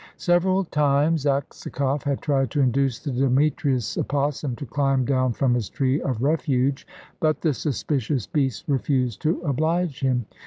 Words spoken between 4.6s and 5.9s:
climb down from his